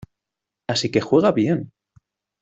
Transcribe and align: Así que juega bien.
Así 0.65 0.89
que 0.89 0.99
juega 0.99 1.31
bien. 1.31 1.71